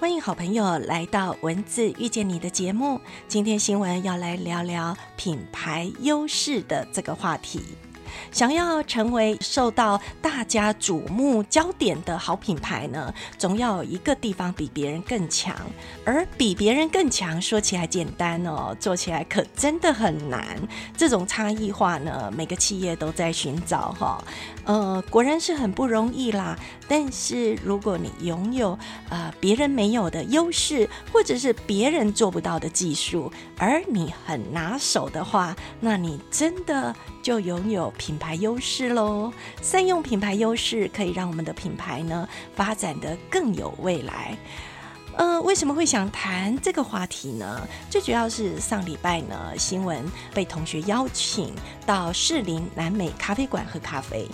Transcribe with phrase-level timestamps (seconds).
[0.00, 3.00] 欢迎好朋友来到文字遇见你的节目。
[3.26, 7.60] 今天新闻要来聊聊品牌优势的这个话题。
[8.30, 15.54] 想要成为受到大家瞩目焦点的好品牌呢，总要有一个地方比别人更强。
[16.04, 20.56] 而比别人更强，说起来简单哦，做起来可真的很难。
[20.96, 24.22] 这种差异化呢，每个企业都在寻找哈。
[24.64, 26.58] 呃，果然是很不容易啦。
[26.86, 28.78] 但是如果你拥有
[29.10, 39.30] 呃别人没有的优势，或者是别人做不到的技术，而你很拿手的话，那你真的就拥有品牌优势喽。
[39.60, 42.26] 善用品牌优势，可以让我们的品牌呢
[42.56, 44.34] 发展的更有未来。
[45.16, 47.66] 呃，为什么会想谈这个话题呢？
[47.90, 50.02] 最主要是上礼拜呢，新闻
[50.32, 51.52] 被同学邀请
[51.84, 54.28] 到士林南美咖啡馆喝咖啡。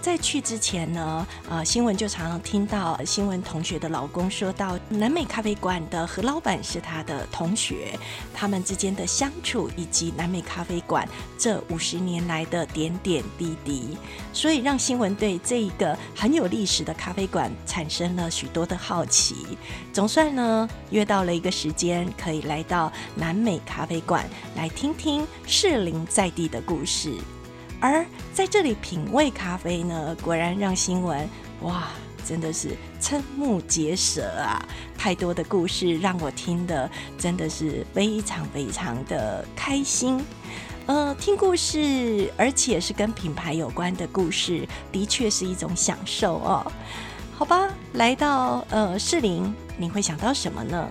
[0.00, 7.98] 在去之前呢，呃，新闻就常常听到新闻同学的老公说到，南美咖啡馆的何老板是他的同学，
[8.34, 11.06] 他们之间的相处以及南美咖啡馆
[11.38, 13.98] 这五十年来的点点滴滴，
[14.32, 19.58] 所以让新闻对这一个很有历史的咖啡馆产生了许多的好奇。
[19.92, 27.12] 总算呢，约到了一个时间，可以来到南美咖啡馆来听听适龄在地的故事。
[27.80, 31.28] 而在这里品味咖啡呢，果然让新闻
[31.62, 31.88] 哇，
[32.26, 34.62] 真的是瞠目结舌啊！
[34.96, 40.22] 太多的故事让我听的真的是非常非常的开心。
[40.86, 46.72] 呃，听故事，而且是跟品牌有关的故事，的确是一种享受哦。
[47.32, 50.90] 好吧，来到呃士林，你会想到什么呢？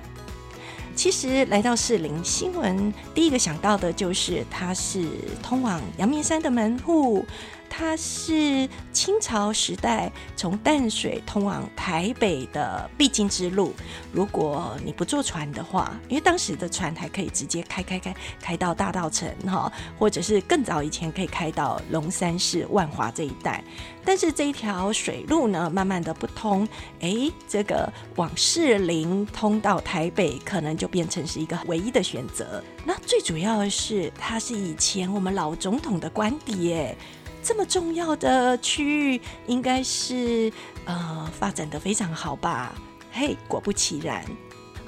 [1.00, 5.02] 其实来到士林新闻，第一个想到的就是它是
[5.42, 7.26] 通往阳明山的门户。
[7.70, 13.74] 它是清朝时代从淡水通往台北的必经之路。
[14.12, 23.64] 如果你不坐船的话，因为当时的船还可以直接开开开开到大道城哈，或者是更早以前可以开到龙山市万华这一带。
[24.04, 26.68] 但是这一条水路呢，慢慢的不通，
[27.00, 32.64] 哎，这个往士林通到台北，可能就变成是一个唯一的选择。
[32.84, 36.96] 那最主要的是，它是以前我们老总统的官邸，哎。
[37.42, 40.52] 这么重要的区域，应该是
[40.86, 42.76] 呃发展的非常好吧？
[43.12, 44.24] 嘿，果不其然。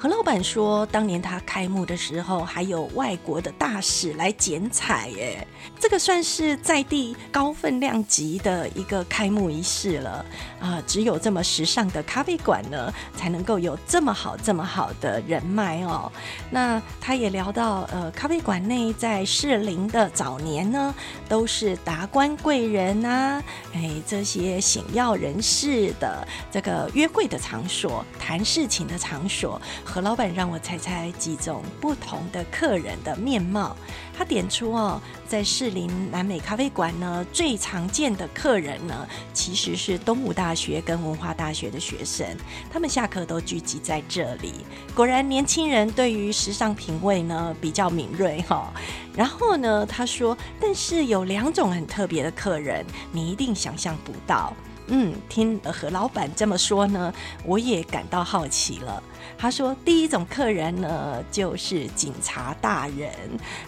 [0.02, 5.46] 何老板说，当年他开幕的时候，还有外国的大使来剪彩，耶，
[5.78, 10.26] 这个算是在地高分量级的一个开幕仪式了
[10.58, 10.82] 啊！
[10.88, 16.10] 只有这么时尚的咖啡馆呢，才能够有这么好、这么好的人脉哦。
[16.50, 20.92] 那他也聊到，呃，咖啡馆内在士林的早年呢，
[21.28, 23.40] 都是达官贵人啊，
[23.72, 29.62] 哎，这些显要人士的这个约会的场所、谈事情的场所。
[29.92, 33.76] 何老板让我猜猜几种不同的客人的面貌。
[34.16, 34.98] 他点出哦，
[35.28, 42.26] 在士林南美咖啡馆呢，最常见的客人呢，其实是东吴大学跟文化大学的学生，
[42.72, 44.64] 他们下课都聚集在这里。
[44.94, 48.72] 果然，年轻人对于时尚品味呢比较敏锐哈。
[49.14, 52.82] 然后呢，他说，但是有两种很特别的客人，
[53.12, 54.54] 你一定想象不到。
[54.94, 57.12] 嗯，听何老板这么说呢，
[57.46, 59.02] 我也感到好奇了。
[59.38, 63.10] 他说，第一种客人呢，就是警察大人。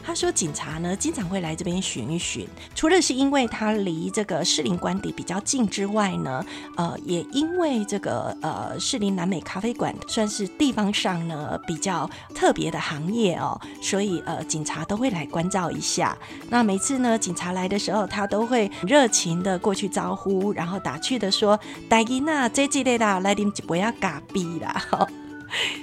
[0.05, 6.45] 他说，警察呢经常会来这边巡一巡，除了是因为他离这个士林官邸比较近之外呢，
[6.77, 16.17] 呃，也因为这个呃士林南美咖啡馆算是地方上呢比较特别的行业哦，所以呃警察都会来关照一下。
[16.51, 21.59] 那每次呢警察来的时候，他都会热情的过去招呼，然后打趣的说
[21.89, 24.85] ：“大吉娜，这几类啦，来点不要嘎逼啦。”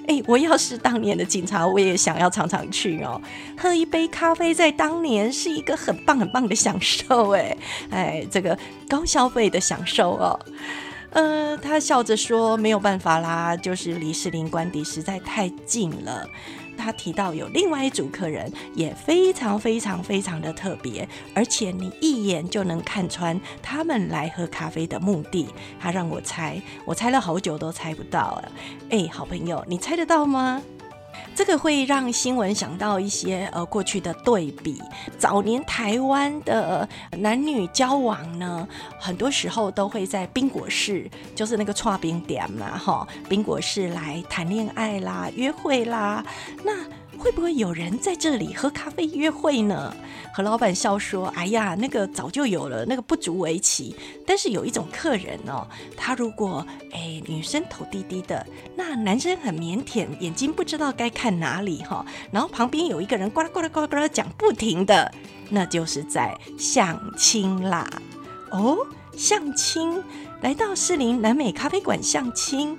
[0.07, 3.21] 哎，我要是当年的警察，我也想要常常去哦。
[3.57, 7.57] 喝一杯咖啡，在当年是一个很棒很棒的享受，哎
[7.89, 8.57] 哎，这个
[8.89, 10.39] 高消费的享受哦。
[11.11, 16.27] 呃，他笑着说：“没有办法啦，就是离士林官邸实在太近了。”
[16.77, 25.47] 他提到有另外一组客人也非常非常非常的特别，而且你一眼就能看穿他们来喝咖啡的目的。
[25.79, 28.51] 他让我猜，我猜了好久都猜不到了。
[28.89, 30.61] 哎，好朋友，你猜得到吗？
[31.33, 34.81] 这个会让新闻想到一些呃过去的对比。
[35.17, 36.87] 早年台湾的
[37.17, 38.67] 男女交往呢，
[38.99, 46.23] 很多时候都会在冰果室，就是那个串冰点嘛，哈，冰果室来谈恋爱啦、约会啦。
[46.63, 46.73] 那
[47.21, 49.95] 会不会有人在这里喝咖啡约会呢？
[50.33, 53.95] 何老板笑说：“哎呀，那个早就有了，那个不足为奇。
[54.25, 58.43] 但是有一种客人哦，他如果哎女生头低低的，
[58.75, 65.13] 那男生很腼腆，眼睛不知道该看哪里哈，然后旁边有一个人呱啦呱啦呱啦呱啦讲不停的，
[65.51, 67.87] 那就是在相亲啦。
[68.49, 68.75] 哦，
[69.15, 70.03] 相亲，
[70.41, 72.75] 来到士林南美咖啡馆相亲。”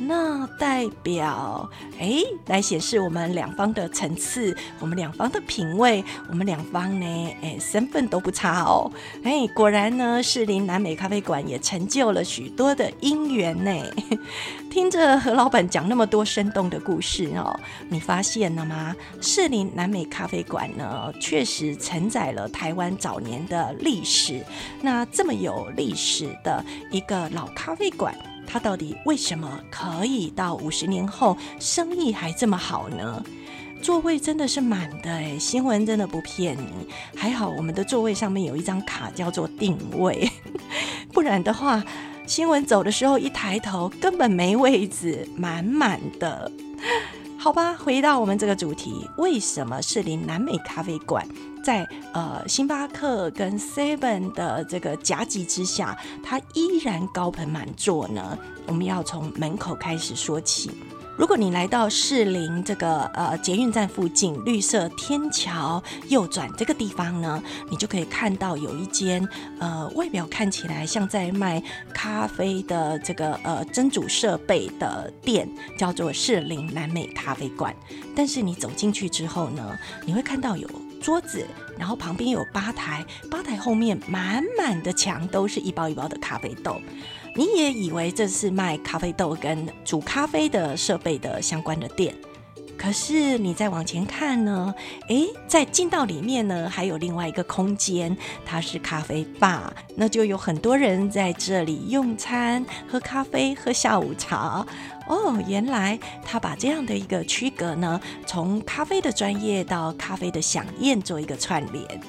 [0.00, 1.68] 那代表
[1.98, 8.90] 哎，来显示我们两方的层次，我们两方的品味，我们两方呢，哎，身份都不差哦。
[9.24, 13.72] 哎，果然呢，士林南美咖啡馆也成就了许多的姻缘呢。
[14.70, 17.58] 听着何老板讲那么多生动的故事哦，
[17.88, 18.94] 你发现了吗？
[19.20, 24.44] 士林南美咖啡馆呢，确实承载了台湾早年的历史。
[24.80, 28.14] 那这么有历史的一个老咖啡馆。
[28.50, 33.22] 它到底为什么可以到五十年后生意还这么好呢？
[33.82, 36.88] 座位真的是满的哎，新闻真的不骗你。
[37.14, 40.28] 还好我们的座位上面有一张卡叫做定位，
[41.12, 41.84] 不然的话，
[42.26, 46.50] 新闻走的时候一抬头根本没位置，满满的。
[47.38, 51.24] 好吧，回到我们这个主题，为什么士林南美咖啡馆？
[51.62, 58.38] 在呃，星巴克跟 Seven 的这个夹击之下，它依然高朋满座呢。
[58.66, 60.70] 我们要从门口开始说起。
[61.16, 69.28] 如果你来到士林这个呃捷运站附近绿色天桥右转这个地方呢，你就可以看到有一间
[69.58, 71.60] 呃外表看起来像在卖
[71.92, 77.74] 咖啡的这个呃蒸煮设备的店，叫做士林南美咖啡馆。
[78.14, 80.68] 但是你走进去之后呢，你会看到有。
[81.00, 81.46] 桌子，
[81.78, 86.80] 然后旁边有吧台，吧台后面满满的墙都是一包一包的咖啡豆。
[87.36, 92.12] 你也以为这是卖咖啡豆跟煮咖啡的设备的相关的店，
[92.78, 94.72] 可是你再往前看呢？
[95.08, 98.16] 诶，在进到里面呢，还有另外一个空间，
[98.46, 104.64] 它是咖啡吧，那就有很多人在这里用餐、喝咖啡、喝下午茶。
[105.08, 112.00] 哦，原来他把这样的一个区隔呢，从咖啡的专业到咖啡的享宴做一个串联，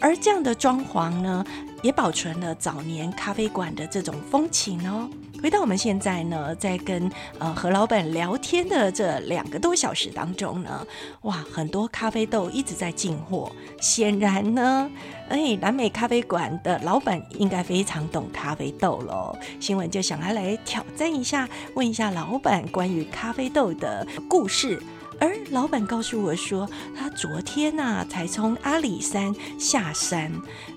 [0.00, 1.44] 而这样的装潢呢，
[1.82, 5.08] 也保存了早年咖啡馆的这种风情哦。
[5.42, 7.10] 回到我们现在呢，在跟
[7.40, 10.86] 呃何老板聊天的这两个多小时当中呢，
[11.22, 13.50] 哇，很多咖啡豆一直在进货。
[13.80, 14.88] 显然呢，
[15.28, 19.36] 哎，南美咖啡馆的老板应该非常懂咖啡豆喽。
[19.58, 24.80] 新闻就想要来挑战一下，问一下老板关于咖啡豆的故事。
[25.20, 30.32] 而老板告诉我说，他昨天呐才从阿里山下山，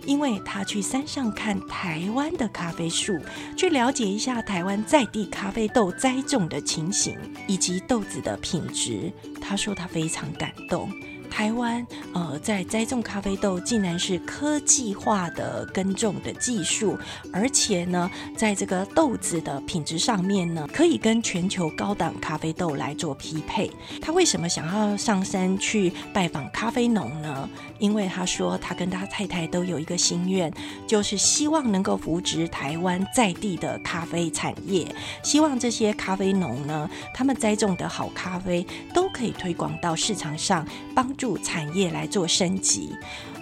[0.06, 3.20] 因为他去山上看台湾的咖啡树，
[3.58, 7.18] 去了解一下台湾在地咖啡豆栽种的情形
[7.48, 9.12] 以及豆子的品质。
[9.42, 10.90] 他说他非常感动。
[11.26, 16.98] 台湾呃，在栽种咖啡豆，竟然是科技化的耕种的技术，
[17.34, 23.70] 而且呢，在这个豆子的品质上面呢，可以跟全球高档咖啡豆来做匹配。
[24.02, 27.50] 他为什么想要上山去拜访咖啡农呢？
[27.80, 30.52] 因为他说，他跟他太太都有一个心愿，
[30.88, 34.94] 就是希望能够扶植台湾在地的咖啡产业，
[35.24, 41.38] 希望这些咖啡农呢，他们栽种的好咖啡都可以推广到市场上，帮助。
[41.46, 42.96] 产业来做升级，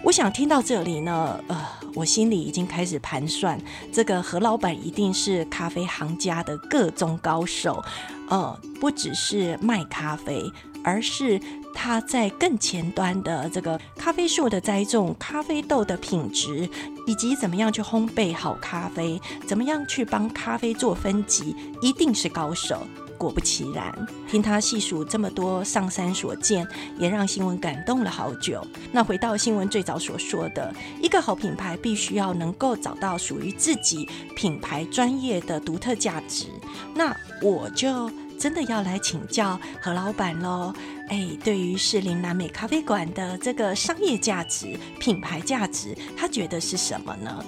[0.04, 3.58] 我想听到这里呢，呃，我心里已经开始盘算，
[3.94, 7.82] 这个何老板一定是咖啡行家的各种高手，
[8.30, 10.44] 呃，不只是卖咖啡，
[10.84, 11.40] 而是
[11.74, 16.70] 他在更前端的这个咖啡树的栽种、咖啡豆的品质，
[17.08, 22.86] 以及怎么样去烘焙好咖啡，怎么样去帮咖啡做分级，一定是高手。
[23.24, 23.92] 果不其然，
[24.28, 26.68] 听他细数这么多上山所见，
[27.00, 28.62] 也让新闻感动了好久。
[28.92, 36.48] 那回到新闻最早所说的，一个好品牌必须要能够找到属于自己品牌专业的独特价值。
[36.94, 40.74] 那我就真的要来请教何老板喽。
[41.10, 47.44] 哎，对于士林南美咖啡馆的这个商业价值、品牌价值，他觉得是什么呢？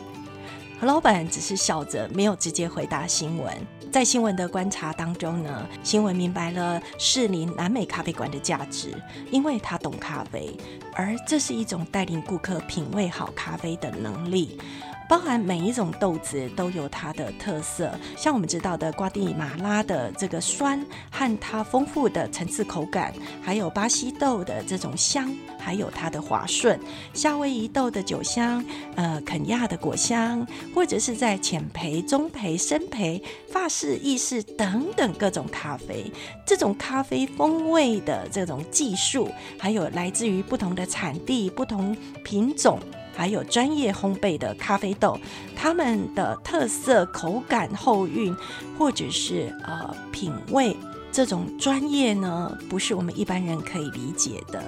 [0.80, 3.54] 何老板只是笑着，没有直接回答新闻。
[3.96, 8.94] 在新闻的观察当中呢，新闻明白了士林南美咖啡馆的价值，
[9.32, 10.54] 因为他懂咖啡，
[10.94, 14.60] 而这是一种带领顾客品味好咖啡的能力。
[15.08, 17.92] 包含每一种豆子都有它的特色。
[18.18, 26.80] 像我们知道的瓜地马拉的这个酸和它丰富的层次口感，还有巴西豆的这种香，还有它的滑顺，
[27.14, 28.64] 夏威夷豆的酒香，
[28.96, 33.22] 呃，肯亚的果香，或者是在浅培、中培、深培、
[33.52, 36.12] 法式、意式等等各种咖啡，
[36.46, 42.80] 这种咖啡风味的这种技术，还有来自于不同的产地、不同品种。
[43.16, 45.18] 还有专业烘焙的咖啡豆，
[45.56, 48.36] 它们的特色、口感、后韵，
[48.78, 50.76] 或者是呃品味，
[51.12, 54.62] 这种专业呢，不是我们一般人可以理解的。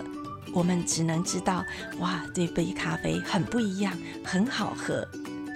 [0.53, 1.63] 我们只能知道，
[1.99, 5.07] 哇，这杯咖啡很不一样，很好喝。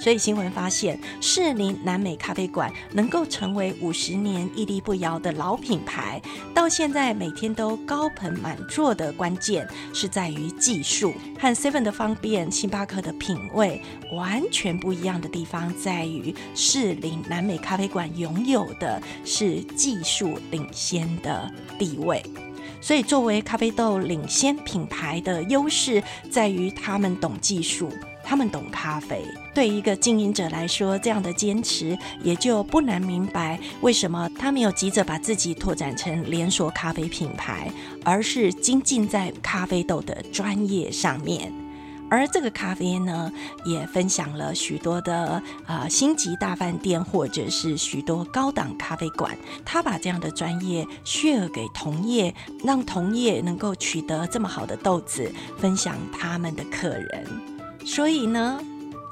[0.01, 6.19] 所以新闻发现，士林南美咖啡馆能够成为五十年屹立不摇的老品牌，
[6.55, 13.79] 到现在每天都高朋满座的关键是在于技术和 Seven 的方便，星巴克的品味
[14.11, 22.23] 完全不一样的地方在于士林南美咖啡馆拥有的是技术领先的地位。
[22.81, 27.87] 所以，作为咖啡豆领先品牌的优势在于他们懂技术。
[28.31, 37.69] 他们懂咖啡，对一个经营者来说，这样的坚持也就不难明白为什么他没有急着把自己拓展成连锁咖啡品牌，
[38.05, 41.51] 而是精进在咖啡豆的专业上面。
[42.09, 43.29] 而这个咖啡呢，
[43.65, 52.33] 也分享了许多的啊星级大饭店或者是许多高档咖啡馆，他把这样的专业 share 给同业，
[52.63, 57.50] 让同业能够取得这么好的豆子，分享他们的客人。
[57.85, 58.59] 所以呢，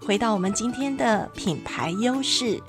[0.02, 2.62] 回到我们今天的品牌优势，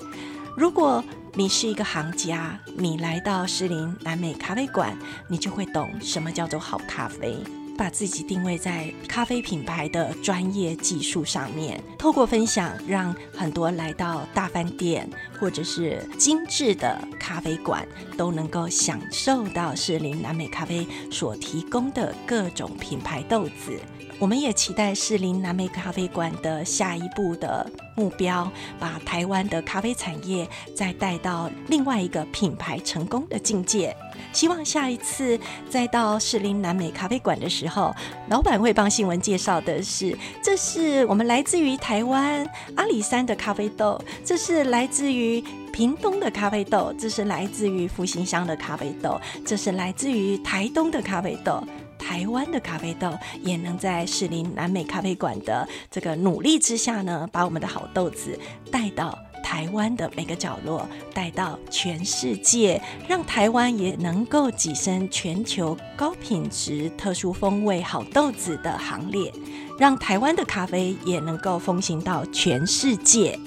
[0.57, 1.03] 如果
[1.33, 4.97] 你是一个行家，你来到士林南美咖啡馆，
[5.29, 7.37] 你就会懂什么叫做好咖啡。
[7.77, 23.79] 把自己定位在咖啡品牌的专业技术上面，透过分享，让很多来到大饭店或者是精致的咖啡馆，都能够享受到士林南美咖啡所提供的各种品牌豆子。
[24.21, 28.47] 我们也期待士林南美咖啡馆的下一步的目标，
[28.79, 33.97] 把台湾的咖啡产业再带到另外一个品牌成功的境界。
[34.31, 37.91] 希望下一次再到士林南美咖啡馆的时候，
[38.29, 51.63] 老板会帮新闻介绍的是：这是我们来自于台湾阿里山的咖啡豆，这是来自于屏东的咖啡豆，这是来自于复兴乡的咖啡豆，这是来自于台东的咖啡豆。
[52.01, 58.37] 台湾的咖啡豆也能在士林南美咖啡馆的这个努力之下呢，把我们的好豆子
[58.71, 69.31] 带到台湾的每个角落，带到全世界，让台湾也能够跻身全球高品质、特殊风味好豆子的行列，
[69.77, 73.39] 让台湾的咖啡也能够风行到全世界。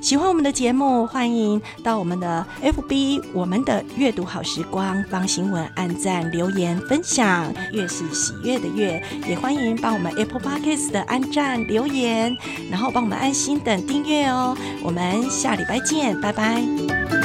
[0.00, 9.02] 喜欢我们的节目，欢迎到我们的 FB，我们的阅读好时光，帮新闻按赞、留言、分享，越是喜悦的越。
[9.26, 12.36] 也欢迎帮我们 Apple Podcast 的按赞、留言，
[12.70, 14.56] 然后帮我们安心等订阅哦。
[14.82, 17.17] 我们下礼拜见，拜拜。